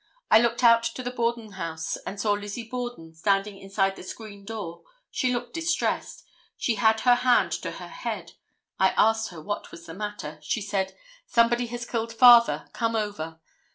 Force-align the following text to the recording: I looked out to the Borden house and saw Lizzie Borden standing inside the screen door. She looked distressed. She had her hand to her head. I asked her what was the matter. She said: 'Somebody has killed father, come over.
I 0.31 0.39
looked 0.41 0.63
out 0.63 0.81
to 0.81 1.03
the 1.03 1.11
Borden 1.11 1.51
house 1.51 1.95
and 2.07 2.19
saw 2.19 2.31
Lizzie 2.31 2.67
Borden 2.67 3.13
standing 3.13 3.59
inside 3.59 3.95
the 3.95 4.01
screen 4.01 4.43
door. 4.45 4.81
She 5.11 5.31
looked 5.31 5.53
distressed. 5.53 6.25
She 6.57 6.73
had 6.73 7.01
her 7.01 7.13
hand 7.13 7.51
to 7.61 7.69
her 7.73 7.87
head. 7.87 8.31
I 8.79 8.95
asked 8.97 9.29
her 9.29 9.43
what 9.43 9.69
was 9.71 9.85
the 9.85 9.93
matter. 9.93 10.39
She 10.41 10.59
said: 10.59 10.95
'Somebody 11.27 11.67
has 11.67 11.85
killed 11.85 12.13
father, 12.13 12.67
come 12.73 12.95
over. 12.95 13.39